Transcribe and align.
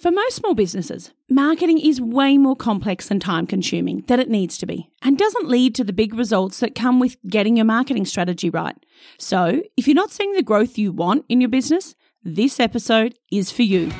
For 0.00 0.10
most 0.10 0.36
small 0.36 0.54
businesses, 0.54 1.10
marketing 1.28 1.78
is 1.78 2.00
way 2.00 2.38
more 2.38 2.56
complex 2.56 3.10
and 3.10 3.20
time 3.20 3.46
consuming 3.46 4.02
than 4.06 4.18
it 4.18 4.30
needs 4.30 4.56
to 4.56 4.64
be 4.64 4.88
and 5.02 5.18
doesn't 5.18 5.46
lead 5.46 5.74
to 5.74 5.84
the 5.84 5.92
big 5.92 6.14
results 6.14 6.60
that 6.60 6.74
come 6.74 7.00
with 7.00 7.18
getting 7.28 7.58
your 7.58 7.66
marketing 7.66 8.06
strategy 8.06 8.48
right. 8.48 8.74
So, 9.18 9.60
if 9.76 9.86
you're 9.86 9.94
not 9.94 10.10
seeing 10.10 10.32
the 10.32 10.42
growth 10.42 10.78
you 10.78 10.90
want 10.90 11.26
in 11.28 11.42
your 11.42 11.50
business, 11.50 11.94
this 12.24 12.58
episode 12.58 13.14
is 13.30 13.50
for 13.50 13.60
you. 13.60 13.92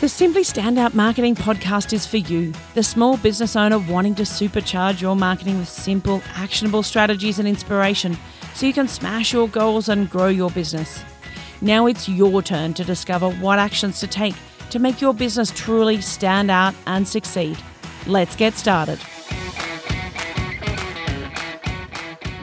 The 0.00 0.08
Simply 0.08 0.42
Standout 0.42 0.94
Marketing 0.94 1.34
podcast 1.34 1.92
is 1.92 2.06
for 2.06 2.18
you, 2.18 2.52
the 2.74 2.84
small 2.84 3.16
business 3.16 3.56
owner 3.56 3.80
wanting 3.80 4.14
to 4.14 4.22
supercharge 4.22 5.00
your 5.00 5.16
marketing 5.16 5.58
with 5.58 5.68
simple, 5.68 6.22
actionable 6.36 6.84
strategies 6.84 7.40
and 7.40 7.48
inspiration 7.48 8.16
so 8.54 8.66
you 8.66 8.72
can 8.72 8.86
smash 8.86 9.32
your 9.32 9.48
goals 9.48 9.88
and 9.88 10.08
grow 10.08 10.28
your 10.28 10.50
business. 10.50 11.02
Now 11.60 11.86
it's 11.86 12.08
your 12.08 12.42
turn 12.42 12.74
to 12.74 12.84
discover 12.84 13.30
what 13.30 13.58
actions 13.58 14.00
to 14.00 14.06
take 14.06 14.34
to 14.70 14.78
make 14.78 15.00
your 15.00 15.14
business 15.14 15.52
truly 15.52 16.00
stand 16.00 16.50
out 16.50 16.74
and 16.86 17.06
succeed. 17.06 17.56
Let's 18.06 18.34
get 18.34 18.54
started. 18.54 18.98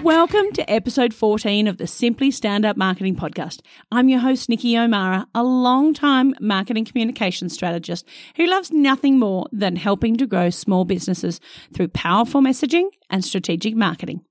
Welcome 0.02 0.52
to 0.54 0.68
episode 0.68 1.14
14 1.14 1.68
of 1.68 1.78
the 1.78 1.86
Simply 1.86 2.32
Stand 2.32 2.66
Out 2.66 2.78
Marketing 2.78 3.16
Podcast. 3.16 3.60
I'm 3.92 4.10
your 4.10 4.20
host, 4.20 4.50
Nikki 4.50 4.76
O'Mara, 4.76 5.28
a 5.36 5.44
long-time 5.44 6.34
marketing 6.40 6.86
communication 6.86 7.50
strategist 7.50 8.08
who 8.36 8.48
loves 8.48 8.72
nothing 8.72 9.20
more 9.20 9.46
than 9.52 9.76
helping 9.76 10.18
to 10.18 10.26
grow 10.26 10.50
small 10.50 10.86
businesses 10.86 11.40
through 11.74 11.90
powerful 11.90 12.42
messaging 12.42 12.88
and 13.12 13.24
strategic 13.24 13.76
marketing. 13.76 14.22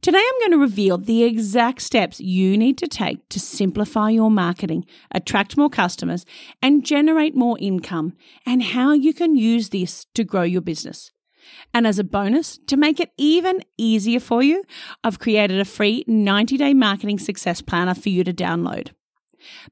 Today, 0.00 0.18
I'm 0.18 0.40
going 0.40 0.52
to 0.52 0.58
reveal 0.58 0.98
the 0.98 1.24
exact 1.24 1.82
steps 1.82 2.20
you 2.20 2.56
need 2.56 2.78
to 2.78 2.86
take 2.86 3.28
to 3.30 3.40
simplify 3.40 4.10
your 4.10 4.30
marketing, 4.30 4.86
attract 5.10 5.56
more 5.56 5.70
customers, 5.70 6.24
and 6.62 6.84
generate 6.84 7.34
more 7.34 7.58
income, 7.60 8.14
and 8.46 8.62
how 8.62 8.92
you 8.92 9.14
can 9.14 9.36
use 9.36 9.68
this 9.68 10.06
to 10.14 10.24
grow 10.24 10.42
your 10.42 10.60
business. 10.60 11.12
And 11.74 11.86
as 11.86 11.98
a 11.98 12.04
bonus, 12.04 12.58
to 12.66 12.76
make 12.76 13.00
it 13.00 13.10
even 13.16 13.62
easier 13.76 14.20
for 14.20 14.42
you, 14.42 14.64
I've 15.02 15.18
created 15.18 15.60
a 15.60 15.64
free 15.64 16.04
90 16.06 16.56
day 16.56 16.74
marketing 16.74 17.18
success 17.18 17.60
planner 17.60 17.94
for 17.94 18.08
you 18.08 18.24
to 18.24 18.32
download. 18.32 18.90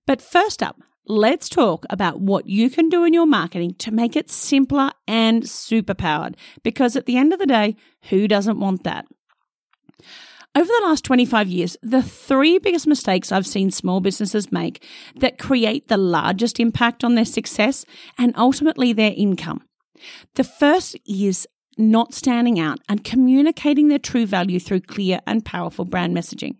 But 0.06 0.22
first 0.22 0.62
up, 0.62 0.80
let's 1.06 1.48
talk 1.48 1.84
about 1.90 2.20
what 2.20 2.46
you 2.46 2.70
can 2.70 2.88
do 2.88 3.04
in 3.04 3.12
your 3.12 3.26
marketing 3.26 3.74
to 3.78 3.90
make 3.90 4.16
it 4.16 4.30
simpler 4.30 4.90
and 5.06 5.42
superpowered. 5.42 6.34
Because 6.62 6.96
at 6.96 7.06
the 7.06 7.16
end 7.16 7.32
of 7.32 7.38
the 7.38 7.46
day, 7.46 7.76
who 8.10 8.28
doesn't 8.28 8.60
want 8.60 8.84
that? 8.84 9.06
Over 10.56 10.66
the 10.66 10.86
last 10.86 11.04
25 11.04 11.48
years, 11.48 11.76
the 11.80 12.02
three 12.02 12.58
biggest 12.58 12.86
mistakes 12.86 13.30
I've 13.30 13.46
seen 13.46 13.70
small 13.70 14.00
businesses 14.00 14.50
make 14.50 14.84
that 15.14 15.38
create 15.38 15.86
the 15.86 15.96
largest 15.96 16.58
impact 16.58 17.04
on 17.04 17.14
their 17.14 17.24
success 17.24 17.84
and 18.18 18.36
ultimately 18.36 18.92
their 18.92 19.12
income. 19.16 19.62
The 20.34 20.44
first 20.44 20.96
is 21.06 21.46
not 21.78 22.14
standing 22.14 22.58
out 22.58 22.78
and 22.88 23.04
communicating 23.04 23.88
their 23.88 23.98
true 23.98 24.26
value 24.26 24.58
through 24.58 24.80
clear 24.80 25.20
and 25.26 25.44
powerful 25.44 25.84
brand 25.84 26.16
messaging. 26.16 26.56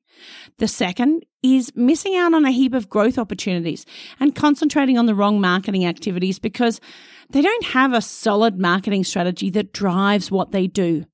The 0.59 0.69
second 0.69 1.25
is 1.43 1.73
missing 1.75 2.17
out 2.17 2.35
on 2.35 2.45
a 2.45 2.51
heap 2.51 2.75
of 2.75 2.89
growth 2.89 3.19
opportunities 3.19 3.87
and 4.19 4.35
concentrating 4.35 4.99
on 4.99 5.07
the 5.07 5.15
wrong 5.15 5.41
marketing 5.41 5.85
activities 5.85 6.39
because 6.39 6.81
they 7.31 7.43
don't 7.43 7.65
have 7.67 7.93
a 7.93 8.03
solid 8.03 8.59
marketing 8.59 9.05
strategy 9.05 9.51
that 9.51 9.73
drives 9.73 10.31
what 10.31 10.53
they 10.53 10.67
do. 10.67 11.07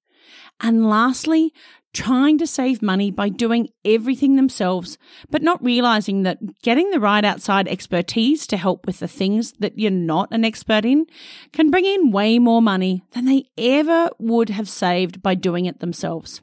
And 0.61 0.88
lastly, 0.88 1.52
trying 1.97 2.36
to 2.36 2.47
save 2.47 2.83
money 2.83 3.11
by 3.11 3.30
doing 3.30 3.70
everything 3.83 4.36
themselves, 4.36 4.98
but 5.30 5.42
not 5.42 5.64
realizing 5.64 6.25
that 6.25 6.39
getting 6.62 6.91
the 6.91 7.00
right 7.00 7.25
outside 7.25 7.66
expertise 7.66 8.47
to 8.47 8.58
help 8.58 8.86
with 8.86 8.98
the 8.98 9.08
things 9.08 9.52
that 9.61 9.78
you're 9.78 9.91
not 9.91 10.28
an 10.30 10.44
expert 10.44 10.84
in 10.84 11.06
can 11.55 11.70
bring 11.70 11.86
in 11.86 12.11
way 12.11 12.39
more 12.39 12.61
money 12.61 13.02
than 13.12 13.24
they 13.24 13.44
ever 13.56 14.11
would 14.19 14.50
have 14.50 14.69
saved 14.69 15.22
by 15.22 15.34
doing 15.34 15.64
it 15.64 15.80
themselves. 15.80 16.42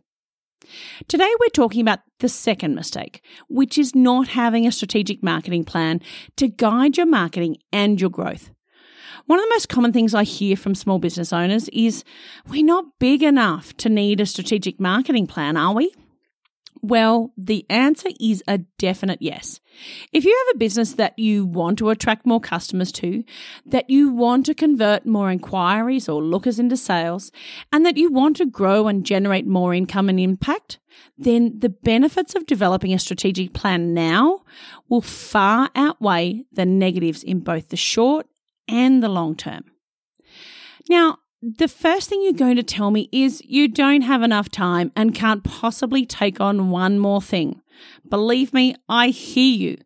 Today, 1.07 1.31
we're 1.39 1.49
talking 1.49 1.81
about 1.81 1.99
the 2.19 2.29
second 2.29 2.73
mistake, 2.73 3.21
which 3.47 3.77
is 3.77 3.93
not 3.93 4.29
having 4.29 4.65
a 4.65 4.71
strategic 4.71 5.21
marketing 5.21 5.65
plan 5.65 6.01
to 6.37 6.47
guide 6.47 6.97
your 6.97 7.05
marketing 7.05 7.57
and 7.71 8.01
your 8.01 8.09
growth. 8.09 8.49
One 9.25 9.39
of 9.39 9.45
the 9.45 9.55
most 9.55 9.69
common 9.69 9.93
things 9.93 10.13
I 10.13 10.23
hear 10.23 10.57
from 10.57 10.75
small 10.75 10.99
business 10.99 11.31
owners 11.31 11.69
is 11.69 12.03
we're 12.47 12.65
not 12.65 12.99
big 12.99 13.23
enough 13.23 13.75
to 13.77 13.89
need 13.89 14.19
a 14.19 14.25
strategic 14.25 14.79
marketing 14.79 15.27
plan, 15.27 15.55
are 15.55 15.73
we? 15.73 15.93
Well, 16.81 17.31
the 17.37 17.65
answer 17.69 18.09
is 18.19 18.43
a 18.45 18.57
definite 18.57 19.21
yes. 19.21 19.61
If 20.11 20.25
you 20.25 20.45
have 20.45 20.55
a 20.55 20.59
business 20.59 20.95
that 20.95 21.17
you 21.17 21.45
want 21.45 21.77
to 21.77 21.89
attract 21.89 22.25
more 22.25 22.41
customers 22.41 22.91
to, 22.93 23.23
that 23.65 23.89
you 23.89 24.09
want 24.09 24.45
to 24.47 24.53
convert 24.53 25.05
more 25.05 25.31
inquiries 25.31 26.09
or 26.09 26.21
lookers 26.21 26.59
into 26.59 26.75
sales, 26.75 27.31
and 27.71 27.85
that 27.85 27.95
you 27.95 28.11
want 28.11 28.35
to 28.37 28.45
grow 28.45 28.89
and 28.89 29.05
generate 29.05 29.47
more 29.47 29.73
income 29.73 30.09
and 30.09 30.19
impact, 30.19 30.79
then 31.17 31.57
the 31.57 31.69
benefits 31.69 32.35
of 32.35 32.45
developing 32.45 32.93
a 32.93 32.99
strategic 32.99 33.53
plan 33.53 33.93
now 33.93 34.41
will 34.89 34.99
far 34.99 35.69
outweigh 35.75 36.43
the 36.51 36.65
negatives 36.65 37.23
in 37.23 37.39
both 37.39 37.69
the 37.69 37.77
short 37.77 38.27
and 38.73 39.01
the 39.01 39.07
long 39.07 39.35
term. 39.35 39.63
Now, 40.89 41.19
the 41.41 41.67
first 41.67 42.09
thing 42.09 42.21
you're 42.23 42.33
going 42.33 42.55
to 42.55 42.63
tell 42.63 42.91
me 42.91 43.09
is 43.11 43.41
you 43.45 43.67
don't 43.67 44.01
have 44.01 44.23
enough 44.23 44.49
time 44.49 44.91
and 44.95 45.15
can't 45.15 45.43
possibly 45.43 46.05
take 46.05 46.41
on 46.41 46.69
one 46.69 46.99
more 46.99 47.21
thing. 47.21 47.61
Believe 48.07 48.53
me, 48.53 48.75
I 48.89 49.09
hear 49.09 49.55
you 49.55 49.77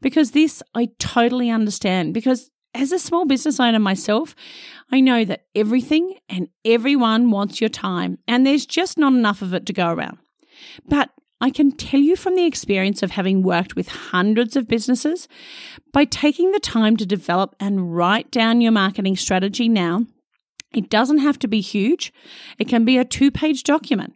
because 0.00 0.30
this 0.30 0.62
I 0.74 0.88
totally 0.98 1.50
understand 1.50 2.14
because 2.14 2.50
as 2.74 2.92
a 2.92 2.98
small 2.98 3.24
business 3.24 3.58
owner 3.58 3.78
myself, 3.78 4.34
I 4.92 5.00
know 5.00 5.24
that 5.24 5.46
everything 5.54 6.16
and 6.28 6.48
everyone 6.64 7.30
wants 7.30 7.60
your 7.60 7.70
time 7.70 8.18
and 8.28 8.46
there's 8.46 8.66
just 8.66 8.98
not 8.98 9.14
enough 9.14 9.40
of 9.40 9.54
it 9.54 9.64
to 9.66 9.72
go 9.72 9.88
around. 9.88 10.18
But 10.86 11.10
I 11.40 11.50
can 11.50 11.72
tell 11.72 12.00
you 12.00 12.16
from 12.16 12.34
the 12.34 12.46
experience 12.46 13.02
of 13.02 13.10
having 13.10 13.42
worked 13.42 13.76
with 13.76 13.88
hundreds 13.88 14.56
of 14.56 14.68
businesses, 14.68 15.28
by 15.92 16.04
taking 16.04 16.52
the 16.52 16.60
time 16.60 16.96
to 16.96 17.04
develop 17.06 17.54
and 17.60 17.94
write 17.94 18.30
down 18.30 18.62
your 18.62 18.72
marketing 18.72 19.16
strategy 19.16 19.68
now, 19.68 20.06
it 20.74 20.88
doesn't 20.88 21.18
have 21.18 21.38
to 21.40 21.48
be 21.48 21.60
huge. 21.60 22.12
It 22.58 22.68
can 22.68 22.84
be 22.84 22.96
a 22.96 23.04
two 23.04 23.30
page 23.30 23.64
document. 23.64 24.14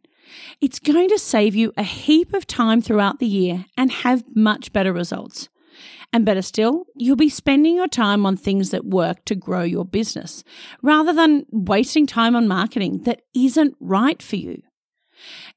It's 0.60 0.78
going 0.78 1.09
to 1.09 1.19
save 1.19 1.54
you 1.54 1.72
a 1.76 1.82
heap 1.82 2.32
of 2.32 2.47
time 2.47 2.80
throughout 2.80 3.19
the 3.19 3.26
year 3.26 3.66
and 3.76 3.91
have 3.91 4.25
much 4.34 4.72
better 4.72 4.92
results. 4.92 5.48
And 6.12 6.25
better 6.25 6.42
still, 6.42 6.86
you'll 6.97 7.16
be 7.16 7.28
spending 7.28 7.76
your 7.76 7.86
time 7.86 8.26
on 8.26 8.36
things 8.36 8.70
that 8.70 8.84
work 8.84 9.25
to 9.26 9.34
grow 9.34 9.62
your 9.62 9.84
business 9.84 10.42
rather 10.82 11.12
than 11.12 11.47
wasting 11.50 12.06
time 12.06 12.34
on 12.34 12.48
marketing 12.48 13.03
that 13.04 13.22
isn't 13.34 13.76
right 13.78 14.20
for 14.22 14.36
you. 14.36 14.62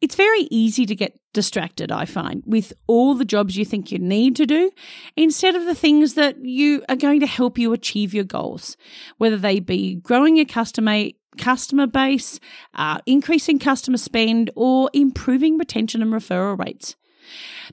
It's 0.01 0.16
very 0.16 0.47
easy 0.51 0.85
to 0.85 0.96
get 0.96 1.19
distracted, 1.34 1.91
I 1.91 2.06
find, 2.06 2.44
with 2.46 2.74
all 2.88 3.16
the 3.16 3.25
jobs 3.25 3.57
you 3.57 3.66
think 3.66 3.91
you 3.91 4.00
need 4.00 4.35
to 4.38 4.46
do 4.46 4.72
instead 5.16 5.56
of 5.56 5.66
the 5.66 5.75
things 5.75 6.13
that 6.13 6.44
you 6.44 6.84
are 6.90 6.96
going 6.96 7.19
to 7.22 7.28
help 7.28 7.57
you 7.57 7.73
achieve 7.73 8.13
your 8.13 8.23
goals, 8.23 8.78
whether 9.18 9.38
they 9.38 9.59
be 9.59 9.96
growing 9.96 10.35
your 10.35 10.46
customer 10.46 11.09
customer 11.38 11.88
base, 11.88 12.40
uh, 12.75 13.00
increasing 13.07 13.57
customer 13.57 13.97
spend, 13.97 14.52
or 14.56 14.90
improving 14.94 15.57
retention 15.57 16.03
and 16.03 16.13
referral 16.13 16.57
rates. 16.57 16.96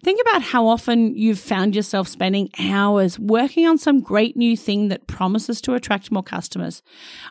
Think 0.02 0.20
about 0.20 0.42
how 0.42 0.66
often 0.66 1.14
you've 1.14 1.40
found 1.40 1.74
yourself 1.74 2.08
spending 2.08 2.50
hours 2.58 3.18
working 3.18 3.66
on 3.66 3.78
some 3.78 4.00
great 4.00 4.36
new 4.36 4.56
thing 4.56 4.88
that 4.88 5.06
promises 5.06 5.60
to 5.62 5.74
attract 5.74 6.10
more 6.10 6.22
customers. 6.22 6.82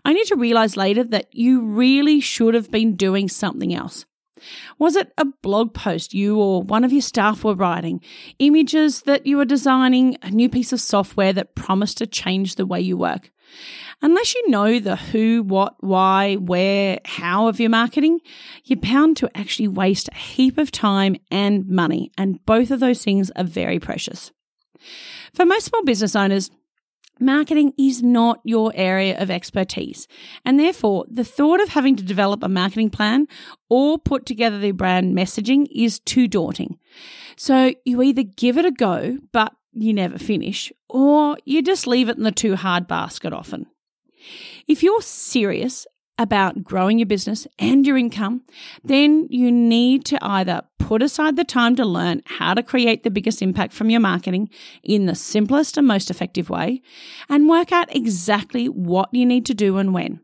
I 0.05 0.13
need 0.13 0.27
to 0.27 0.35
realize 0.35 0.77
later 0.77 1.03
that 1.05 1.33
you 1.33 1.61
really 1.61 2.19
should 2.19 2.53
have 2.53 2.69
been 2.69 2.95
doing 2.95 3.29
something 3.29 3.73
else. 3.73 4.05
Was 4.77 4.95
it 4.95 5.11
a 5.17 5.25
blog 5.25 5.73
post 5.73 6.13
you 6.13 6.39
or 6.39 6.63
one 6.63 6.83
of 6.83 6.91
your 6.91 7.01
staff 7.01 7.43
were 7.43 7.55
writing? 7.55 8.01
Images 8.39 9.03
that 9.03 9.25
you 9.25 9.37
were 9.37 9.45
designing? 9.45 10.17
A 10.21 10.29
new 10.29 10.49
piece 10.49 10.73
of 10.73 10.81
software 10.81 11.33
that 11.33 11.55
promised 11.55 11.97
to 11.99 12.07
change 12.07 12.55
the 12.55 12.65
way 12.65 12.81
you 12.81 12.97
work? 12.97 13.31
Unless 14.01 14.35
you 14.35 14.49
know 14.49 14.79
the 14.79 14.95
who, 14.95 15.43
what, 15.43 15.75
why, 15.83 16.35
where, 16.35 16.99
how 17.05 17.47
of 17.47 17.59
your 17.59 17.69
marketing, 17.69 18.19
you're 18.63 18.79
bound 18.79 19.17
to 19.17 19.29
actually 19.35 19.67
waste 19.67 20.07
a 20.09 20.15
heap 20.15 20.57
of 20.57 20.71
time 20.71 21.15
and 21.31 21.67
money, 21.67 22.11
and 22.17 22.43
both 22.45 22.71
of 22.71 22.79
those 22.79 23.03
things 23.03 23.31
are 23.35 23.43
very 23.43 23.79
precious. 23.79 24.31
For 25.33 25.45
most 25.45 25.65
small 25.65 25.83
business 25.83 26.15
owners, 26.15 26.51
marketing 27.19 27.73
is 27.77 28.01
not 28.01 28.39
your 28.43 28.71
area 28.75 29.19
of 29.19 29.29
expertise. 29.29 30.07
And 30.45 30.59
therefore, 30.59 31.05
the 31.09 31.23
thought 31.23 31.61
of 31.61 31.69
having 31.69 31.95
to 31.97 32.03
develop 32.03 32.43
a 32.43 32.49
marketing 32.49 32.89
plan 32.89 33.27
or 33.69 33.97
put 33.97 34.25
together 34.25 34.59
the 34.59 34.71
brand 34.71 35.15
messaging 35.15 35.67
is 35.73 35.99
too 35.99 36.27
daunting. 36.27 36.77
So 37.35 37.73
you 37.85 38.01
either 38.01 38.23
give 38.23 38.57
it 38.57 38.65
a 38.65 38.71
go, 38.71 39.17
but 39.31 39.53
you 39.73 39.93
never 39.93 40.17
finish, 40.17 40.71
or 40.89 41.37
you 41.45 41.61
just 41.61 41.87
leave 41.87 42.09
it 42.09 42.17
in 42.17 42.23
the 42.23 42.31
too 42.31 42.55
hard 42.55 42.87
basket 42.87 43.33
often. 43.33 43.67
If 44.67 44.83
you're 44.83 45.01
serious 45.01 45.87
about 46.19 46.63
growing 46.63 46.99
your 46.99 47.07
business 47.07 47.47
and 47.57 47.87
your 47.87 47.97
income, 47.97 48.43
then 48.83 49.25
you 49.31 49.51
need 49.51 50.05
to 50.05 50.23
either 50.23 50.61
put 50.77 51.01
aside 51.01 51.37
the 51.37 51.43
time 51.43 51.75
to 51.77 51.85
learn 51.85 52.21
how 52.25 52.53
to 52.53 52.61
create 52.61 53.03
the 53.03 53.09
biggest 53.09 53.41
impact 53.41 53.73
from 53.73 53.89
your 53.89 54.01
marketing 54.01 54.49
in 54.83 55.05
the 55.05 55.15
simplest 55.15 55.77
and 55.77 55.87
most 55.87 56.11
effective 56.11 56.49
way 56.49 56.81
and 57.29 57.49
work 57.49 57.71
out 57.71 57.95
exactly 57.95 58.67
what 58.67 59.09
you 59.13 59.25
need 59.25 59.45
to 59.45 59.53
do 59.53 59.77
and 59.77 59.93
when. 59.93 60.19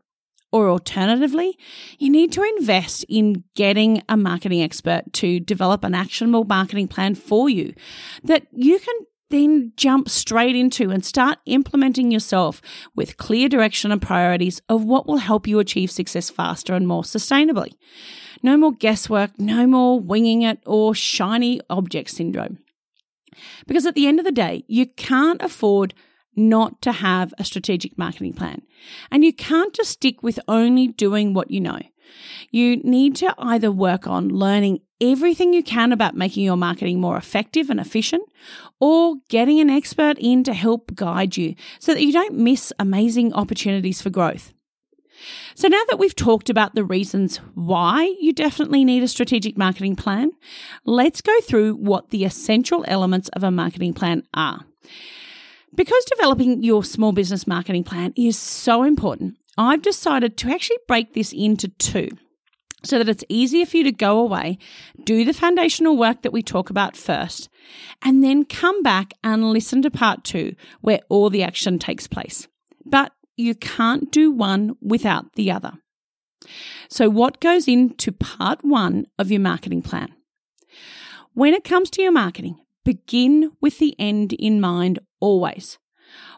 Or 0.52 0.68
alternatively, 0.68 1.58
you 1.98 2.10
need 2.10 2.30
to 2.32 2.42
invest 2.42 3.04
in 3.08 3.44
getting 3.54 4.02
a 4.08 4.16
marketing 4.16 4.62
expert 4.62 5.12
to 5.14 5.40
develop 5.40 5.82
an 5.82 5.94
actionable 5.94 6.44
marketing 6.44 6.88
plan 6.88 7.14
for 7.14 7.48
you 7.48 7.74
that 8.22 8.46
you 8.52 8.78
can 8.78 8.94
then 9.30 9.72
jump 9.76 10.08
straight 10.08 10.54
into 10.54 10.90
and 10.90 11.04
start 11.04 11.38
implementing 11.46 12.10
yourself 12.10 12.62
with 12.94 13.16
clear 13.16 13.48
direction 13.48 13.90
and 13.90 14.00
priorities 14.00 14.60
of 14.68 14.84
what 14.84 15.06
will 15.06 15.16
help 15.18 15.46
you 15.46 15.58
achieve 15.58 15.90
success 15.90 16.30
faster 16.30 16.74
and 16.74 16.86
more 16.86 17.02
sustainably. 17.02 17.72
No 18.42 18.56
more 18.56 18.72
guesswork, 18.72 19.38
no 19.38 19.66
more 19.66 19.98
winging 19.98 20.42
it 20.42 20.60
or 20.66 20.94
shiny 20.94 21.60
object 21.68 22.10
syndrome. 22.10 22.58
Because 23.66 23.86
at 23.86 23.94
the 23.94 24.06
end 24.06 24.18
of 24.18 24.24
the 24.24 24.32
day, 24.32 24.64
you 24.68 24.86
can't 24.86 25.42
afford 25.42 25.94
not 26.36 26.80
to 26.82 26.92
have 26.92 27.32
a 27.38 27.44
strategic 27.44 27.96
marketing 27.98 28.34
plan. 28.34 28.62
And 29.10 29.24
you 29.24 29.32
can't 29.32 29.74
just 29.74 29.90
stick 29.90 30.22
with 30.22 30.38
only 30.46 30.86
doing 30.86 31.34
what 31.34 31.50
you 31.50 31.60
know. 31.60 31.80
You 32.50 32.76
need 32.76 33.16
to 33.16 33.34
either 33.38 33.72
work 33.72 34.06
on 34.06 34.28
learning 34.28 34.80
everything 35.00 35.52
you 35.52 35.62
can 35.62 35.92
about 35.92 36.14
making 36.14 36.44
your 36.44 36.56
marketing 36.56 37.00
more 37.00 37.16
effective 37.16 37.70
and 37.70 37.80
efficient, 37.80 38.24
or 38.80 39.16
getting 39.28 39.60
an 39.60 39.70
expert 39.70 40.16
in 40.18 40.44
to 40.44 40.54
help 40.54 40.94
guide 40.94 41.36
you 41.36 41.54
so 41.78 41.94
that 41.94 42.02
you 42.02 42.12
don't 42.12 42.34
miss 42.34 42.72
amazing 42.78 43.32
opportunities 43.32 44.00
for 44.00 44.10
growth. 44.10 44.52
So, 45.54 45.68
now 45.68 45.82
that 45.88 45.98
we've 45.98 46.14
talked 46.14 46.50
about 46.50 46.74
the 46.74 46.84
reasons 46.84 47.38
why 47.54 48.14
you 48.20 48.32
definitely 48.32 48.84
need 48.84 49.02
a 49.02 49.08
strategic 49.08 49.56
marketing 49.56 49.96
plan, 49.96 50.30
let's 50.84 51.22
go 51.22 51.40
through 51.40 51.76
what 51.76 52.10
the 52.10 52.24
essential 52.24 52.84
elements 52.86 53.28
of 53.30 53.42
a 53.42 53.50
marketing 53.50 53.94
plan 53.94 54.24
are. 54.34 54.66
Because 55.74 56.04
developing 56.04 56.62
your 56.62 56.84
small 56.84 57.12
business 57.12 57.46
marketing 57.46 57.84
plan 57.84 58.12
is 58.16 58.38
so 58.38 58.82
important, 58.82 59.36
I've 59.58 59.82
decided 59.82 60.36
to 60.38 60.50
actually 60.50 60.78
break 60.86 61.14
this 61.14 61.32
into 61.32 61.68
two 61.68 62.10
so 62.82 62.98
that 62.98 63.08
it's 63.08 63.24
easier 63.28 63.66
for 63.66 63.78
you 63.78 63.84
to 63.84 63.92
go 63.92 64.18
away, 64.18 64.58
do 65.04 65.24
the 65.24 65.32
foundational 65.32 65.96
work 65.96 66.22
that 66.22 66.32
we 66.32 66.42
talk 66.42 66.70
about 66.70 66.96
first, 66.96 67.48
and 68.02 68.22
then 68.22 68.44
come 68.44 68.82
back 68.82 69.14
and 69.24 69.50
listen 69.50 69.82
to 69.82 69.90
part 69.90 70.24
two, 70.24 70.54
where 70.80 71.00
all 71.08 71.30
the 71.30 71.42
action 71.42 71.78
takes 71.78 72.06
place. 72.06 72.48
But 72.84 73.12
you 73.36 73.54
can't 73.54 74.10
do 74.10 74.30
one 74.30 74.76
without 74.80 75.32
the 75.34 75.50
other. 75.50 75.72
So, 76.88 77.08
what 77.10 77.40
goes 77.40 77.66
into 77.66 78.12
part 78.12 78.64
one 78.64 79.06
of 79.18 79.30
your 79.30 79.40
marketing 79.40 79.82
plan? 79.82 80.14
When 81.34 81.54
it 81.54 81.64
comes 81.64 81.90
to 81.90 82.02
your 82.02 82.12
marketing, 82.12 82.58
begin 82.84 83.52
with 83.60 83.78
the 83.78 83.94
end 83.98 84.32
in 84.32 84.60
mind 84.60 85.00
always. 85.20 85.78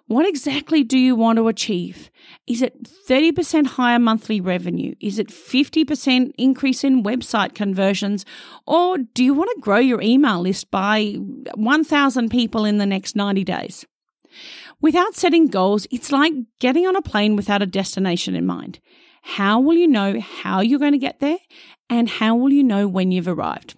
What 0.09 0.27
exactly 0.27 0.85
do 0.85 0.99
you 0.99 1.15
want 1.15 1.37
to 1.37 1.49
achieve? 1.49 2.11
Is 2.47 2.63
it 2.63 2.83
30% 2.83 3.67
higher 3.67 3.99
monthly 3.99 4.41
revenue? 4.41 4.95
Is 5.01 5.19
it 5.19 5.29
50% 5.29 6.33
increase 6.39 6.83
in 6.83 7.03
website 7.03 7.55
conversions? 7.55 8.25
Or 8.67 8.97
do 8.97 9.23
you 9.23 9.35
want 9.35 9.51
to 9.55 9.61
grow 9.61 9.77
your 9.77 10.01
email 10.01 10.41
list 10.41 10.71
by 10.71 11.17
1,000 11.55 12.31
people 12.31 12.65
in 12.65 12.79
the 12.79 12.87
next 12.87 13.17
90 13.17 13.45
days? 13.45 13.85
Without 14.81 15.15
setting 15.15 15.47
goals, 15.47 15.87
it's 15.91 16.11
like 16.11 16.33
getting 16.59 16.87
on 16.87 16.97
a 16.97 17.03
plane 17.03 17.37
without 17.37 17.61
a 17.61 17.67
destination 17.67 18.35
in 18.35 18.47
mind. 18.47 18.81
How 19.23 19.61
will 19.61 19.75
you 19.75 19.89
know 19.89 20.21
how 20.21 20.63
you're 20.63 20.79
going 20.79 20.93
to 20.93 20.99
get 20.99 21.21
there? 21.21 21.39
And 21.91 22.09
how 22.09 22.35
will 22.35 22.53
you 22.53 22.65
know 22.65 22.89
when 22.89 23.13
you've 23.13 23.29
arrived? 23.29 23.75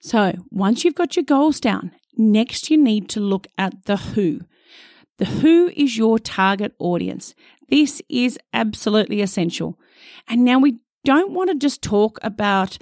So, 0.00 0.32
once 0.50 0.84
you've 0.84 0.96
got 0.96 1.14
your 1.14 1.24
goals 1.24 1.60
down, 1.60 1.92
next 2.16 2.70
you 2.70 2.76
need 2.76 3.08
to 3.10 3.20
look 3.20 3.46
at 3.56 3.84
the 3.84 3.96
who. 3.96 4.40
The 5.18 5.26
who 5.26 5.70
is 5.76 5.96
your 5.96 6.18
target 6.18 6.74
audience. 6.78 7.34
This 7.68 8.02
is 8.08 8.38
absolutely 8.52 9.20
essential. 9.20 9.78
And 10.28 10.44
now 10.44 10.58
we 10.58 10.78
don't 11.04 11.32
want 11.32 11.50
to 11.50 11.56
just 11.56 11.82
talk 11.82 12.18
about, 12.22 12.78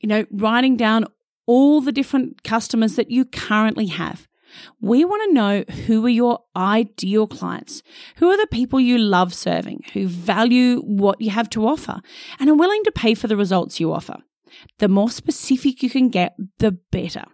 you 0.00 0.08
know, 0.08 0.24
writing 0.30 0.76
down 0.76 1.06
all 1.46 1.80
the 1.80 1.92
different 1.92 2.42
customers 2.42 2.96
that 2.96 3.10
you 3.10 3.24
currently 3.24 3.86
have. 3.86 4.26
We 4.80 5.04
want 5.04 5.22
to 5.24 5.34
know 5.34 5.64
who 5.86 6.04
are 6.06 6.10
your 6.10 6.40
ideal 6.56 7.26
clients, 7.26 7.82
who 8.16 8.30
are 8.30 8.36
the 8.36 8.46
people 8.46 8.78
you 8.78 8.98
love 8.98 9.34
serving, 9.34 9.82
who 9.92 10.06
value 10.06 10.80
what 10.80 11.20
you 11.20 11.30
have 11.30 11.50
to 11.50 11.66
offer, 11.66 12.00
and 12.38 12.48
are 12.48 12.54
willing 12.54 12.84
to 12.84 12.92
pay 12.92 13.14
for 13.14 13.26
the 13.26 13.36
results 13.36 13.80
you 13.80 13.92
offer. 13.92 14.18
The 14.78 14.88
more 14.88 15.10
specific 15.10 15.82
you 15.82 15.90
can 15.90 16.08
get, 16.08 16.36
the 16.58 16.72
better. 16.92 17.24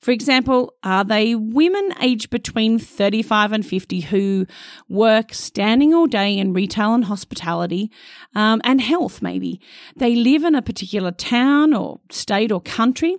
For 0.00 0.10
example, 0.10 0.74
are 0.82 1.04
they 1.04 1.34
women 1.34 1.94
aged 2.00 2.30
between 2.30 2.78
35 2.78 3.52
and 3.52 3.66
50 3.66 4.00
who 4.00 4.46
work 4.88 5.34
standing 5.34 5.94
all 5.94 6.06
day 6.06 6.36
in 6.36 6.52
retail 6.52 6.94
and 6.94 7.04
hospitality 7.04 7.90
um, 8.34 8.60
and 8.64 8.80
health, 8.80 9.22
maybe? 9.22 9.60
They 9.96 10.14
live 10.14 10.44
in 10.44 10.54
a 10.54 10.62
particular 10.62 11.10
town 11.10 11.74
or 11.74 12.00
state 12.10 12.52
or 12.52 12.60
country. 12.60 13.16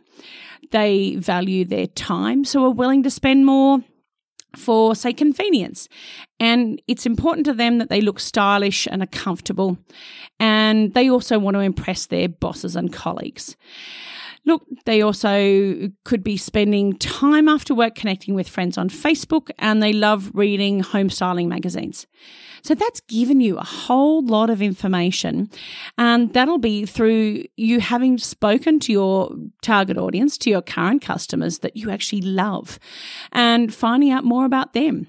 They 0.72 1.16
value 1.16 1.66
their 1.66 1.88
time, 1.88 2.44
so 2.44 2.66
are 2.66 2.72
willing 2.72 3.04
to 3.04 3.10
spend 3.10 3.46
more 3.46 3.80
for, 4.56 4.96
say, 4.96 5.14
convenience. 5.14 5.88
And 6.40 6.82
it's 6.88 7.06
important 7.06 7.46
to 7.46 7.54
them 7.54 7.78
that 7.78 7.90
they 7.90 8.02
look 8.02 8.20
stylish 8.20 8.88
and 8.90 9.02
are 9.02 9.08
comfortable. 9.08 9.78
And 10.40 10.94
they 10.94 11.10
also 11.10 11.40
want 11.40 11.56
to 11.56 11.62
impress 11.62 12.08
their 12.08 12.28
bosses 12.28 12.76
and 12.76 12.92
colleagues. 12.92 13.56
Look, 14.48 14.66
they 14.86 15.02
also 15.02 15.90
could 16.06 16.24
be 16.24 16.38
spending 16.38 16.98
time 17.00 17.50
after 17.50 17.76
work 17.76 17.96
connecting 17.96 18.34
with 18.34 18.48
friends 18.48 18.78
on 18.78 18.88
Facebook 18.88 19.52
and 19.60 19.84
they 19.84 19.92
love 19.92 20.32
reading 20.34 20.80
home 20.80 21.10
styling 21.10 21.50
magazines. 21.50 22.08
So 22.62 22.74
that's 22.74 23.02
given 23.02 23.42
you 23.42 23.58
a 23.58 23.64
whole 23.66 24.26
lot 24.26 24.50
of 24.50 24.62
information. 24.62 25.50
And 25.98 26.34
that'll 26.34 26.60
be 26.60 26.86
through 26.86 27.44
you 27.58 27.82
having 27.82 28.18
spoken 28.18 28.80
to 28.80 28.94
your 28.94 29.36
target 29.62 29.98
audience, 29.98 30.38
to 30.38 30.50
your 30.50 30.62
current 30.62 31.02
customers 31.02 31.60
that 31.60 31.76
you 31.76 31.92
actually 31.92 32.22
love, 32.22 32.80
and 33.34 33.76
finding 33.76 34.12
out 34.12 34.24
more 34.24 34.46
about 34.46 34.72
them. 34.72 35.08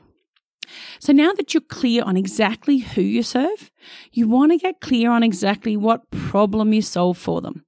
So 0.98 1.12
now 1.12 1.32
that 1.34 1.54
you're 1.54 1.60
clear 1.60 2.02
on 2.02 2.16
exactly 2.16 2.78
who 2.78 3.02
you 3.02 3.22
serve, 3.22 3.70
you 4.10 4.26
want 4.26 4.50
to 4.50 4.58
get 4.58 4.80
clear 4.80 5.12
on 5.12 5.22
exactly 5.22 5.76
what 5.76 6.10
problem 6.10 6.72
you 6.72 6.82
solve 6.82 7.16
for 7.16 7.40
them. 7.40 7.64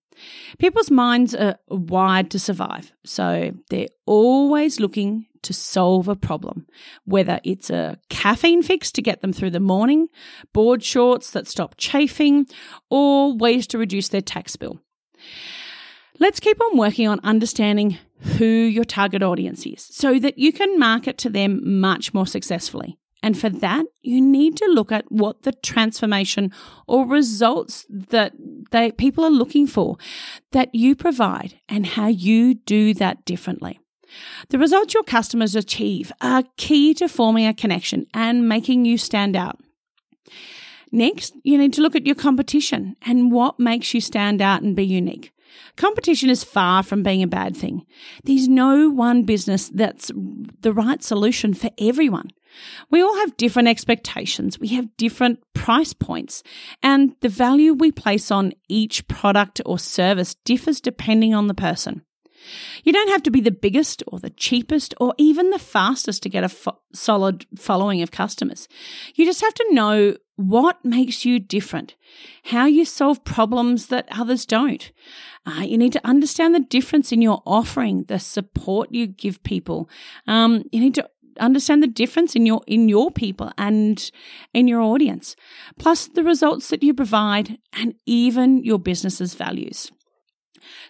People's 0.59 0.91
minds 0.91 1.35
are 1.35 1.57
wired 1.69 2.31
to 2.31 2.39
survive, 2.39 2.93
so 3.05 3.53
they're 3.71 3.89
always 4.07 4.81
looking 4.81 5.27
to 5.43 5.53
solve 5.53 6.09
a 6.09 6.17
problem, 6.17 6.67
whether 7.05 7.41
it's 7.45 7.71
a 7.71 7.99
caffeine 8.09 8.63
fix 8.63 8.93
to 8.93 9.03
get 9.03 9.23
them 9.23 9.33
through 9.33 9.51
the 9.51 9.61
morning, 9.61 10.09
board 10.53 10.83
shorts 10.83 11.31
that 11.31 11.47
stop 11.47 11.75
chafing, 11.79 12.47
or 12.91 13.37
ways 13.37 13.67
to 13.69 13.79
reduce 13.79 14.09
their 14.09 14.21
tax 14.21 14.57
bill. 14.57 14.81
Let's 16.19 16.41
keep 16.41 16.61
on 16.61 16.77
working 16.77 17.09
on 17.09 17.21
understanding 17.25 17.97
who 18.37 18.45
your 18.45 18.85
target 18.85 19.23
audience 19.23 19.65
is 19.65 19.89
so 19.91 20.19
that 20.19 20.39
you 20.39 20.53
can 20.53 20.79
market 20.79 21.17
to 21.19 21.31
them 21.31 21.81
much 21.81 22.13
more 22.13 22.27
successfully. 22.27 22.99
And 23.23 23.39
for 23.39 23.51
that, 23.51 23.85
you 24.03 24.21
need 24.21 24.57
to 24.57 24.67
look 24.67 24.91
at 24.91 25.11
what 25.11 25.43
the 25.43 25.53
transformation 25.53 26.53
or 26.87 27.07
results 27.07 27.87
that 27.91 28.33
they, 28.71 28.93
people 28.93 29.25
are 29.25 29.31
looking 29.31 29.67
for 29.67 29.99
that 30.53 30.75
you 30.75 30.97
provide 30.97 31.61
and 31.69 31.87
how 31.87 32.07
you 32.07 32.55
do 32.55 32.95
that 32.95 33.25
differently. 33.25 33.79
The 34.49 34.59
results 34.59 34.95
your 34.95 35.03
customers 35.03 35.55
achieve 35.55 36.13
are 36.21 36.45
key 36.57 36.95
to 36.95 37.09
forming 37.09 37.47
a 37.47 37.55
connection 37.55 38.07
and 38.15 38.49
making 38.49 38.85
you 38.85 38.99
stand 38.99 39.37
out. 39.37 39.61
Next, 40.93 41.35
you 41.45 41.57
need 41.57 41.73
to 41.75 41.83
look 41.83 41.95
at 41.95 42.07
your 42.07 42.17
competition 42.17 42.97
and 43.03 43.31
what 43.31 43.61
makes 43.61 43.95
you 43.95 44.01
stand 44.01 44.43
out 44.43 44.63
and 44.63 44.75
be 44.75 44.85
unique. 44.85 45.33
Competition 45.77 46.31
is 46.31 46.43
far 46.43 46.83
from 46.83 47.03
being 47.03 47.23
a 47.23 47.29
bad 47.29 47.57
thing. 47.57 47.87
There's 48.25 48.49
no 48.49 48.91
one 48.91 49.23
business 49.23 49.69
that's 49.69 50.11
the 50.61 50.73
right 50.73 51.03
solution 51.03 51.55
for 51.55 51.71
everyone. 51.79 52.31
We 52.91 53.03
all 53.03 53.17
have 53.17 53.37
different 53.37 53.69
expectations. 53.69 54.59
We 54.59 54.69
have 54.69 54.97
different 54.97 55.41
price 55.55 55.93
points 55.93 56.43
and 56.83 57.15
the 57.21 57.29
value 57.29 57.75
we 57.75 57.93
place 57.93 58.31
on 58.31 58.53
each 58.69 59.07
product 59.09 59.61
or 59.65 59.79
service 59.79 60.35
differs 60.45 60.81
depending 60.81 61.35
on 61.35 61.47
the 61.47 61.55
person. 61.55 62.03
You 62.85 62.93
don't 62.93 63.11
have 63.11 63.23
to 63.25 63.31
be 63.31 63.41
the 63.41 63.51
biggest 63.51 64.03
or 64.07 64.19
the 64.19 64.31
cheapest 64.31 64.95
or 65.01 65.15
even 65.19 65.51
the 65.51 65.59
fastest 65.59 66.23
to 66.23 66.29
get 66.29 66.45
a 66.45 66.49
fo- 66.49 66.79
solid 66.93 67.47
following 67.57 68.03
of 68.03 68.11
customers. 68.11 68.69
You 69.15 69.25
just 69.25 69.43
have 69.43 69.55
to 69.55 69.67
know 69.71 70.17
what 70.37 70.83
makes 70.85 71.25
you 71.27 71.39
different, 71.39 71.97
how 72.45 72.65
you 72.65 72.85
solve 72.85 73.25
problems 73.25 73.89
that 73.89 74.09
others 74.11 74.47
don't. 74.47 74.91
Uh, 75.45 75.63
you 75.63 75.77
need 75.77 75.93
to 75.93 76.07
understand 76.07 76.55
the 76.55 76.61
difference 76.61 77.13
in 77.13 77.21
your 77.21 77.43
offering, 77.47 78.05
the 78.05 78.19
support 78.19 78.89
you 78.91 79.07
give 79.07 79.43
people. 79.43 79.89
Um, 80.27 80.65
you 80.73 80.81
need 80.81 80.95
to 80.95 81.09
understand 81.41 81.83
the 81.83 81.89
difference 81.89 82.37
in 82.37 82.47
your 82.47 82.63
in 82.67 82.89
your 82.89 83.11
people 83.11 83.53
and 83.59 84.11
in 84.55 84.69
your 84.69 84.81
audience, 84.81 85.37
plus 85.79 86.09
the 86.09 86.25
results 86.25 86.69
that 86.69 86.83
you 86.83 86.95
provide 86.95 87.59
and 87.73 87.95
even 88.07 88.63
your 88.65 88.79
business's 88.79 89.35
values. 89.35 89.91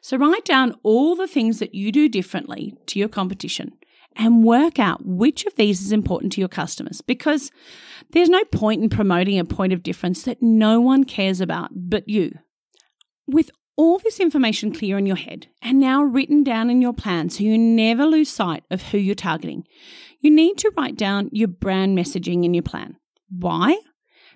So 0.02 0.16
write 0.16 0.44
down 0.44 0.74
all 0.82 1.16
the 1.16 1.28
things 1.28 1.58
that 1.58 1.74
you 1.74 1.92
do 1.92 2.08
differently 2.08 2.74
to 2.86 2.98
your 2.98 3.08
competition 3.08 3.72
and 4.16 4.44
work 4.44 4.78
out 4.78 5.04
which 5.04 5.44
of 5.46 5.54
these 5.54 5.80
is 5.80 5.92
important 5.92 6.32
to 6.32 6.40
your 6.40 6.48
customers 6.48 7.00
because 7.00 7.50
there's 8.10 8.28
no 8.28 8.44
point 8.44 8.82
in 8.82 8.90
promoting 8.90 9.38
a 9.38 9.44
point 9.44 9.72
of 9.72 9.82
difference 9.82 10.24
that 10.24 10.42
no 10.42 10.80
one 10.80 11.04
cares 11.04 11.40
about 11.40 11.70
but 11.72 12.08
you. 12.08 12.32
With 13.26 13.50
all 13.76 13.98
this 13.98 14.20
information 14.20 14.74
clear 14.74 14.98
in 14.98 15.06
your 15.06 15.16
head 15.16 15.46
and 15.62 15.80
now 15.80 16.02
written 16.02 16.42
down 16.42 16.68
in 16.68 16.82
your 16.82 16.92
plan 16.92 17.30
so 17.30 17.44
you 17.44 17.56
never 17.56 18.04
lose 18.04 18.28
sight 18.28 18.64
of 18.70 18.82
who 18.82 18.98
you're 18.98 19.14
targeting, 19.14 19.64
you 20.20 20.30
need 20.30 20.58
to 20.58 20.72
write 20.76 20.96
down 20.96 21.28
your 21.32 21.48
brand 21.48 21.96
messaging 21.96 22.44
in 22.44 22.54
your 22.54 22.62
plan. 22.62 22.96
Why? 23.28 23.76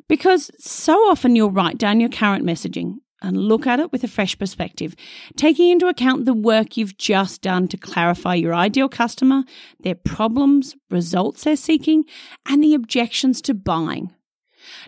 Because 0.09 0.51
so 0.59 0.95
often 1.09 1.37
you'll 1.37 1.51
write 1.51 1.79
down 1.79 2.01
your 2.01 2.09
current 2.09 2.45
messaging 2.45 2.97
and 3.23 3.37
look 3.37 3.67
at 3.67 3.81
it 3.81 3.91
with 3.91 4.05
a 4.05 4.09
fresh 4.09 4.39
perspective, 4.39 4.95
taking 5.37 5.71
into 5.71 5.87
account 5.87 6.25
the 6.27 6.35
work 6.35 6.77
you've 6.77 6.99
just 6.99 7.41
done 7.41 7.69
to 7.69 7.77
clarify 7.77 8.35
your 8.35 8.55
ideal 8.55 8.89
customer, 8.89 9.45
their 9.81 9.95
problems, 9.95 10.77
results 10.91 11.45
they're 11.45 11.57
seeking, 11.57 12.05
and 12.47 12.63
the 12.63 12.75
objections 12.75 13.41
to 13.43 13.55
buying. 13.55 14.13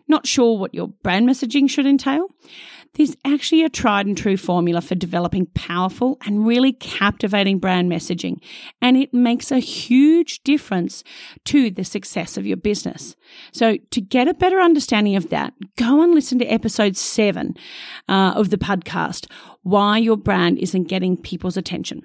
Not 0.07 0.27
sure 0.27 0.59
what 0.59 0.75
your 0.75 0.89
brand 0.89 1.29
messaging 1.29 1.69
should 1.69 1.87
entail? 1.87 2.29
There's 2.97 3.15
actually 3.27 3.63
a 3.63 3.69
tried 3.69 4.07
and 4.07 4.17
true 4.17 4.39
formula 4.39 4.81
for 4.81 4.95
developing 4.95 5.47
powerful 5.55 6.17
and 6.25 6.47
really 6.47 6.73
captivating 6.73 7.59
brand 7.59 7.91
messaging, 7.93 8.39
and 8.81 8.97
it 8.97 9.13
makes 9.13 9.53
a 9.53 9.59
huge 9.59 10.43
difference 10.45 11.05
to 11.45 11.71
the 11.71 11.85
success 11.85 12.39
of 12.39 12.47
your 12.47 12.57
business. 12.57 13.15
So, 13.53 13.77
to 13.91 14.01
get 14.01 14.29
a 14.29 14.35
better 14.35 14.61
understanding 14.61 15.15
of 15.15 15.29
that, 15.29 15.53
go 15.77 16.03
and 16.03 16.15
listen 16.15 16.39
to 16.39 16.47
episode 16.47 16.97
seven 16.97 17.55
uh, 18.09 18.33
of 18.35 18.49
the 18.49 18.59
podcast 18.59 19.31
Why 19.63 19.99
Your 19.99 20.17
Brand 20.17 20.59
Isn't 20.59 20.85
Getting 20.85 21.19
People's 21.19 21.59
Attention. 21.59 22.03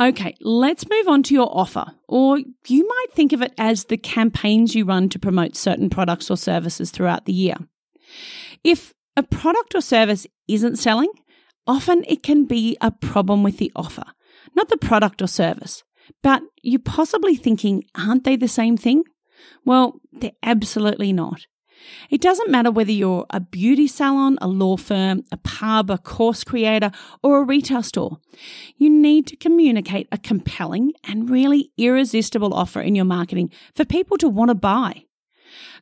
Okay, 0.00 0.36
let's 0.40 0.88
move 0.88 1.08
on 1.08 1.24
to 1.24 1.34
your 1.34 1.50
offer, 1.50 1.84
or 2.08 2.38
you 2.38 2.86
might 2.86 3.12
think 3.12 3.32
of 3.32 3.42
it 3.42 3.52
as 3.58 3.86
the 3.86 3.98
campaigns 3.98 4.74
you 4.74 4.84
run 4.84 5.08
to 5.08 5.18
promote 5.18 5.56
certain 5.56 5.90
products 5.90 6.30
or 6.30 6.36
services 6.36 6.92
throughout 6.92 7.24
the 7.26 7.32
year. 7.32 7.56
If 8.62 8.94
a 9.20 9.22
product 9.22 9.74
or 9.74 9.82
service 9.82 10.26
isn't 10.48 10.76
selling, 10.76 11.10
often 11.66 12.04
it 12.08 12.22
can 12.22 12.46
be 12.46 12.76
a 12.80 12.90
problem 12.90 13.42
with 13.42 13.58
the 13.58 13.70
offer, 13.76 14.04
not 14.56 14.70
the 14.70 14.78
product 14.78 15.20
or 15.20 15.26
service. 15.26 15.84
But 16.22 16.42
you're 16.62 16.80
possibly 16.80 17.36
thinking, 17.36 17.84
aren't 17.94 18.24
they 18.24 18.36
the 18.36 18.48
same 18.48 18.78
thing? 18.78 19.04
Well, 19.66 20.00
they're 20.10 20.32
absolutely 20.42 21.12
not. 21.12 21.46
It 22.08 22.22
doesn't 22.22 22.50
matter 22.50 22.70
whether 22.70 22.92
you're 22.92 23.26
a 23.28 23.40
beauty 23.40 23.86
salon, 23.86 24.38
a 24.40 24.48
law 24.48 24.78
firm, 24.78 25.22
a 25.30 25.36
pub, 25.36 25.90
a 25.90 25.98
course 25.98 26.42
creator, 26.42 26.90
or 27.22 27.38
a 27.38 27.44
retail 27.44 27.82
store. 27.82 28.18
You 28.76 28.88
need 28.88 29.26
to 29.26 29.36
communicate 29.36 30.08
a 30.10 30.18
compelling 30.18 30.92
and 31.04 31.28
really 31.28 31.72
irresistible 31.76 32.54
offer 32.54 32.80
in 32.80 32.94
your 32.94 33.04
marketing 33.04 33.50
for 33.74 33.84
people 33.84 34.16
to 34.18 34.28
want 34.28 34.48
to 34.48 34.54
buy. 34.54 35.04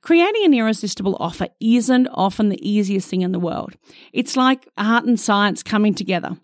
Creating 0.01 0.45
an 0.45 0.55
irresistible 0.55 1.17
offer 1.21 1.49
isn't 1.61 2.09
often 2.09 2.49
the 2.49 2.69
easiest 2.69 3.09
thing 3.09 3.23
in 3.23 3.33
the 3.33 3.41
world. 3.41 3.75
It's 4.13 4.37
like 4.37 4.69
art 4.77 5.05
and 5.05 5.19
science 5.19 5.63
coming 5.63 5.95
together. 5.95 6.37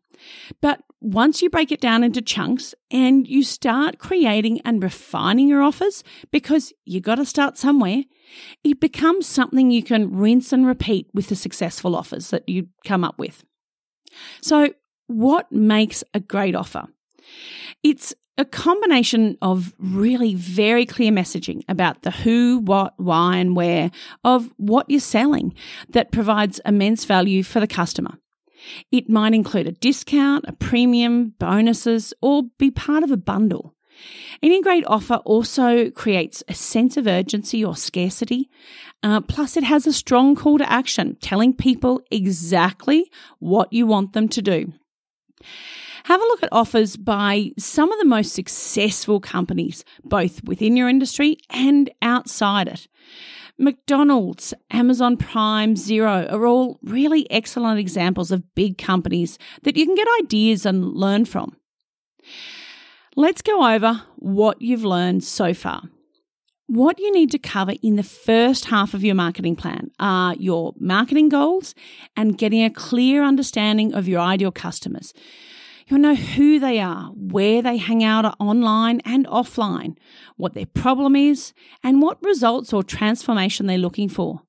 But 0.61 0.81
once 1.00 1.43
you 1.43 1.50
break 1.50 1.71
it 1.71 1.81
down 1.81 2.02
into 2.02 2.23
chunks 2.23 2.75
and 2.90 3.28
you 3.28 3.43
start 3.43 3.99
creating 3.99 4.61
and 4.64 4.83
refining 4.83 5.49
your 5.49 5.62
offers, 5.62 6.02
because 6.31 6.73
you 6.85 7.00
got 7.00 7.16
to 7.16 7.26
start 7.26 7.59
somewhere, 7.59 8.04
it 8.62 8.81
becomes 8.81 9.26
something 9.26 9.71
you 9.71 9.83
can 9.83 10.16
rinse 10.16 10.52
and 10.52 10.66
repeat 10.66 11.09
with 11.12 11.28
the 11.28 11.37
successful 11.37 11.95
offers 11.95 12.31
that 12.31 12.49
you 12.49 12.69
come 12.87 13.04
up 13.04 13.19
with. 13.19 13.45
So, 14.40 14.73
what 15.07 15.52
makes 15.52 16.02
a 16.14 16.21
great 16.21 16.54
offer? 16.54 16.87
It's 17.83 18.14
a 18.37 18.45
combination 18.45 19.38
of 19.41 19.73
really 19.79 20.35
very 20.35 20.87
clear 20.87 21.12
messaging 21.12 21.62
about 21.69 22.03
the 22.03 22.11
who, 22.11 22.59
what, 22.59 22.95
why, 22.97 23.37
and 23.37 23.55
where 23.55 23.91
of 24.25 24.53
what 24.57 24.87
you're 24.88 25.00
selling 25.00 25.55
that 25.91 26.12
provides 26.12 26.61
immense 26.67 27.05
value 27.05 27.43
for 27.43 27.61
the 27.61 27.67
customer. 27.67 28.19
It 28.91 29.09
might 29.09 29.35
include 29.35 29.69
a 29.69 29.73
discount, 29.73 30.47
a 30.49 30.53
premium, 30.53 31.35
bonuses, 31.38 32.14
or 32.21 32.45
be 32.59 32.71
part 32.71 33.05
of 33.05 33.11
a 33.11 33.17
bundle. 33.17 33.75
Any 34.43 34.61
great 34.61 34.85
offer 34.87 35.17
also 35.25 35.91
creates 35.91 36.43
a 36.49 36.55
sense 36.55 36.97
of 36.97 37.07
urgency 37.07 37.64
or 37.64 37.76
scarcity. 37.76 38.50
Uh, 39.03 39.21
plus, 39.21 39.57
it 39.57 39.64
has 39.64 39.87
a 39.87 39.93
strong 39.93 40.35
call 40.35 40.59
to 40.59 40.71
action, 40.71 41.17
telling 41.21 41.55
people 41.55 42.03
exactly 42.11 43.11
what 43.38 43.73
you 43.73 43.87
want 43.87 44.12
them 44.12 44.29
to 44.31 44.43
do. 44.43 44.73
Have 46.04 46.20
a 46.20 46.25
look 46.25 46.42
at 46.42 46.50
offers 46.52 46.96
by 46.96 47.52
some 47.58 47.90
of 47.90 47.99
the 47.99 48.04
most 48.04 48.34
successful 48.34 49.20
companies, 49.20 49.84
both 50.04 50.44
within 50.44 50.76
your 50.76 50.88
industry 50.88 51.38
and 51.49 51.90
outside 52.02 52.68
it. 52.68 52.88
McDonald's, 53.58 54.52
Amazon 54.70 55.16
Prime, 55.16 55.76
Xero 55.76 56.30
are 56.30 56.46
all 56.46 56.78
really 56.82 57.30
excellent 57.30 57.78
examples 57.78 58.30
of 58.30 58.54
big 58.54 58.76
companies 58.76 59.38
that 59.62 59.76
you 59.76 59.87
can 59.87 59.94
get 59.94 60.08
ideas 60.20 60.66
and 60.66 60.84
learn 60.94 61.25
from. 61.25 61.56
Let's 63.16 63.42
go 63.42 63.73
over 63.75 64.02
what 64.16 64.61
you've 64.61 64.84
learned 64.84 65.25
so 65.25 65.54
far. 65.54 65.84
What 66.66 66.99
you 66.99 67.12
need 67.12 67.30
to 67.30 67.38
cover 67.38 67.75
in 67.82 67.96
the 67.96 68.02
first 68.02 68.66
half 68.66 68.92
of 68.92 69.04
your 69.04 69.14
marketing 69.14 69.54
plan 69.54 69.90
are 70.00 70.34
your 70.34 70.75
marketing 70.78 71.28
goals 71.28 71.75
and 72.16 72.37
getting 72.37 72.64
a 72.64 72.70
clear 72.70 73.23
understanding 73.23 73.94
of 73.94 74.08
your 74.08 74.20
ideal 74.20 74.50
customers. 74.50 75.14
You'll 75.87 76.00
know 76.00 76.14
who 76.14 76.59
they 76.59 76.81
are, 76.81 77.11
where 77.14 77.61
they 77.61 77.76
hang 77.76 78.03
out 78.03 78.37
online 78.41 79.00
and 79.05 79.26
offline, 79.26 79.97
what 80.37 80.55
their 80.55 80.67
problem 80.67 81.14
is, 81.14 81.53
and 81.83 82.00
what 82.00 82.23
results 82.23 82.73
or 82.73 82.83
transformation 82.83 83.67
they're 83.67 83.79
looking 83.79 84.09
for. 84.09 84.43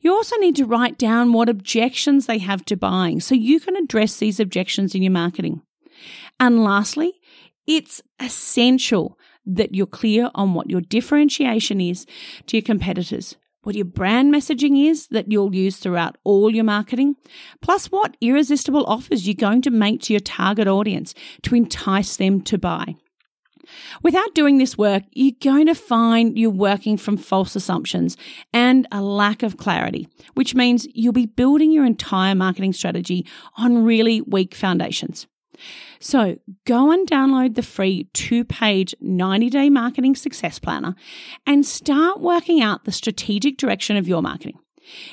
You 0.00 0.12
also 0.12 0.36
need 0.36 0.56
to 0.56 0.66
write 0.66 0.98
down 0.98 1.32
what 1.32 1.48
objections 1.48 2.26
they 2.26 2.38
have 2.38 2.64
to 2.66 2.76
buying 2.76 3.20
so 3.20 3.34
you 3.34 3.60
can 3.60 3.76
address 3.76 4.18
these 4.18 4.38
objections 4.38 4.94
in 4.94 5.02
your 5.02 5.12
marketing. 5.12 5.62
And 6.38 6.62
lastly, 6.62 7.14
it's 7.66 8.02
essential 8.20 9.18
that 9.46 9.74
you're 9.74 9.86
clear 9.86 10.30
on 10.34 10.54
what 10.54 10.70
your 10.70 10.80
differentiation 10.80 11.80
is 11.80 12.06
to 12.46 12.56
your 12.56 12.62
competitors 12.62 13.36
what 13.64 13.74
your 13.74 13.84
brand 13.84 14.32
messaging 14.32 14.88
is 14.88 15.08
that 15.08 15.30
you'll 15.30 15.54
use 15.54 15.76
throughout 15.76 16.16
all 16.24 16.54
your 16.54 16.64
marketing, 16.64 17.16
plus 17.60 17.86
what 17.90 18.16
irresistible 18.20 18.84
offers 18.86 19.26
you're 19.26 19.34
going 19.34 19.62
to 19.62 19.70
make 19.70 20.02
to 20.02 20.12
your 20.12 20.20
target 20.20 20.68
audience 20.68 21.14
to 21.42 21.54
entice 21.54 22.16
them 22.16 22.40
to 22.42 22.58
buy. 22.58 22.94
Without 24.02 24.34
doing 24.34 24.58
this 24.58 24.76
work, 24.76 25.02
you're 25.12 25.32
going 25.40 25.66
to 25.66 25.74
find 25.74 26.38
you're 26.38 26.50
working 26.50 26.96
from 26.96 27.16
false 27.16 27.56
assumptions 27.56 28.16
and 28.52 28.86
a 28.92 29.00
lack 29.00 29.42
of 29.42 29.56
clarity, 29.56 30.08
which 30.34 30.54
means 30.54 30.86
you'll 30.94 31.12
be 31.12 31.26
building 31.26 31.70
your 31.70 31.84
entire 31.84 32.34
marketing 32.34 32.72
strategy 32.72 33.26
on 33.56 33.84
really 33.84 34.20
weak 34.20 34.54
foundations. 34.54 35.26
So 36.00 36.38
go 36.66 36.90
and 36.90 37.08
download 37.08 37.54
the 37.54 37.62
free 37.62 38.08
two 38.12 38.44
page 38.44 38.94
90 39.00 39.50
day 39.50 39.70
marketing 39.70 40.16
success 40.16 40.58
planner 40.58 40.94
and 41.46 41.64
start 41.64 42.20
working 42.20 42.60
out 42.60 42.84
the 42.84 42.92
strategic 42.92 43.56
direction 43.56 43.96
of 43.96 44.08
your 44.08 44.22
marketing. 44.22 44.58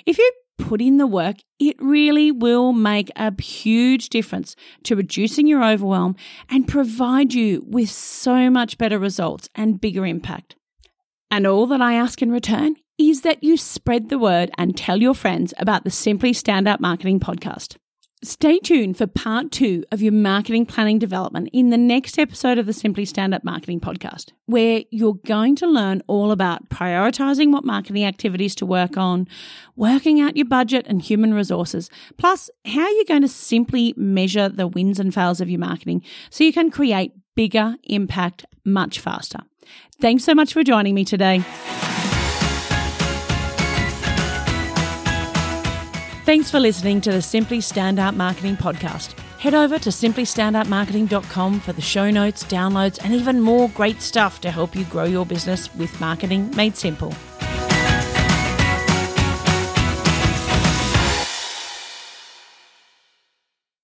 If 0.06 0.18
you 0.18 0.32
put 0.58 0.82
in 0.82 0.98
the 0.98 1.08
work, 1.08 1.38
it 1.60 1.76
really 1.80 2.32
will 2.32 2.72
make 2.72 3.10
a 3.16 3.34
huge 3.42 4.10
difference 4.10 4.56
to 4.84 4.96
reducing 4.96 5.48
your 5.48 5.64
overwhelm 5.64 6.16
and 6.50 6.68
provide 6.68 7.34
you 7.34 7.64
with 7.68 7.90
so 7.90 8.50
much 8.50 8.78
better 8.78 9.00
results 9.00 9.50
and 9.56 9.82
bigger 9.82 10.06
impact. 10.06 10.56
And 11.30 11.48
all 11.48 11.66
that 11.68 11.82
I 11.82 11.94
ask 11.94 12.22
in 12.22 12.32
return 12.32 12.76
is 12.98 13.22
that 13.22 13.44
you 13.44 13.58
spread 13.58 14.10
the 14.10 14.20
word 14.20 14.52
and 14.58 14.78
tell 14.78 15.02
your 15.02 15.16
friends 15.16 15.54
about 15.58 15.84
the 15.84 15.90
Simply 15.90 16.34
Stand 16.34 16.68
Out 16.68 16.82
Marketing 16.82 17.20
podcast. 17.20 17.78
Stay 18.24 18.60
tuned 18.60 18.98
for 18.98 19.08
part 19.08 19.50
two 19.50 19.84
of 19.92 20.00
your 20.00 20.12
marketing 20.12 20.64
planning 20.64 21.00
development 21.00 21.50
in 21.52 21.72
the 21.72 21.78
next 21.78 22.20
episode 22.20 22.60
of 22.60 22.68
the 22.68 22.74
Simply 22.74 23.04
Stand 23.04 23.34
Out 23.34 23.44
Marketing 23.44 23.80
podcast, 23.80 24.32
where 24.46 24.84
you're 24.92 25.16
going 25.26 25.56
to 25.56 25.66
learn 25.66 26.04
all 26.06 26.32
about 26.32 26.70
prioritizing 26.70 27.52
what 27.52 27.66
marketing 27.66 28.06
activities 28.06 28.54
to 28.54 28.66
work 28.66 28.96
on, 28.96 29.28
working 29.76 30.22
out 30.22 30.38
your 30.38 30.46
budget 30.46 30.86
and 30.88 31.02
human 31.02 31.34
resources, 31.34 31.90
plus 32.20 32.52
how 32.64 32.88
you're 32.88 33.06
going 33.06 33.24
to 33.24 33.28
simply 33.28 33.96
measure 33.98 34.50
the 34.50 34.68
wins 34.68 35.00
and 35.00 35.16
fails 35.16 35.42
of 35.42 35.50
your 35.50 35.60
marketing 35.60 36.04
so 36.30 36.44
you 36.44 36.54
can 36.54 36.70
create 36.70 37.14
bigger 37.36 37.76
impact 37.86 38.46
much 38.64 39.00
faster. 39.00 39.40
Thanks 40.00 40.24
so 40.24 40.36
much 40.36 40.54
for 40.54 40.64
joining 40.64 40.94
me 40.94 41.06
today. 41.06 41.44
Thanks 46.32 46.50
for 46.50 46.62
listening 46.62 47.02
to 47.02 47.12
the 47.12 47.22
Simply 47.22 47.60
Stand 47.60 48.00
Out 48.00 48.16
Marketing 48.16 48.56
Podcast. 48.56 49.20
Head 49.38 49.54
over 49.54 49.78
to 49.78 49.90
simplystandoutmarketing.com 49.90 51.60
for 51.60 51.74
the 51.74 51.82
show 51.82 52.10
notes, 52.10 52.46
downloads, 52.46 53.04
and 53.04 53.14
even 53.14 53.42
more 53.42 53.68
great 53.72 54.02
stuff 54.02 54.40
to 54.40 54.50
help 54.50 54.74
you 54.74 54.86
grow 54.86 55.04
your 55.04 55.26
business 55.26 55.76
with 55.76 56.00
marketing 56.00 56.50
made 56.56 56.78
simple. 56.78 57.14